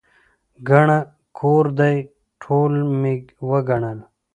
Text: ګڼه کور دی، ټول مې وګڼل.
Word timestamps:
ګڼه 0.69 0.99
کور 1.39 1.65
دی، 1.79 1.95
ټول 2.41 2.73
مې 2.99 3.13
وګڼل. 3.49 3.99